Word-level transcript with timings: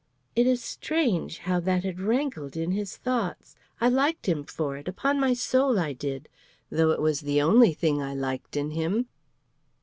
It 0.35 0.47
is 0.47 0.63
strange 0.63 1.37
how 1.37 1.59
that 1.59 1.83
had 1.83 2.01
rankled 2.01 2.57
in 2.57 2.71
his 2.71 2.97
thoughts. 2.97 3.55
I 3.79 3.87
liked 3.87 4.27
him 4.27 4.43
for 4.45 4.75
it, 4.75 4.87
upon 4.87 5.19
my 5.19 5.35
soul, 5.35 5.77
I 5.77 5.93
did, 5.93 6.27
though 6.71 6.89
it 6.89 6.99
was 7.03 7.19
the 7.21 7.39
only 7.39 7.73
thing 7.75 8.01
I 8.01 8.15
liked 8.15 8.57
in 8.57 8.71
him." 8.71 9.09